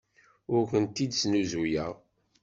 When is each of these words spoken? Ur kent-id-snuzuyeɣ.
Ur 0.53 0.61
kent-id-snuzuyeɣ. 0.71 1.93